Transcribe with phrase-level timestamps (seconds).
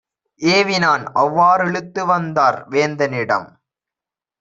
[0.41, 1.03] ஏவினான்.
[1.13, 3.47] அவ்வா றிழுத்துவந்தார் வேந்தனிடம்.